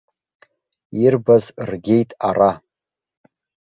[1.05, 2.51] Ирбаз ргеит ара.